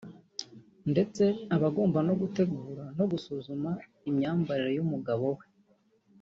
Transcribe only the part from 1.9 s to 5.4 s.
no gutegura no gusuzuma imyambarire y’umugabo